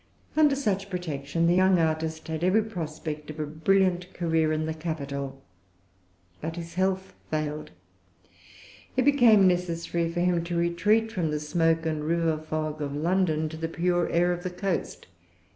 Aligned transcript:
Under 0.35 0.55
such 0.55 0.89
protection, 0.89 1.45
the 1.45 1.53
young 1.53 1.77
artist 1.77 2.27
had 2.27 2.43
every 2.43 2.63
prospect 2.63 3.29
of 3.29 3.39
a 3.39 3.45
brilliant 3.45 4.11
career 4.15 4.51
in 4.51 4.65
the 4.65 4.73
capital. 4.73 5.43
But 6.41 6.55
his 6.55 6.73
health 6.73 7.13
failed. 7.29 7.69
It 8.97 9.05
became 9.05 9.47
necessary 9.47 10.11
for 10.11 10.21
him 10.21 10.43
to 10.45 10.57
retreat 10.57 11.11
from 11.11 11.29
the 11.29 11.39
smoke 11.39 11.85
and 11.85 12.03
river 12.03 12.39
fog 12.39 12.81
of 12.81 12.95
London, 12.95 13.47
to 13.49 13.57
the 13.57 13.67
pure 13.67 14.09
air 14.09 14.31
of 14.31 14.41
the 14.41 14.49
coast. 14.49 15.05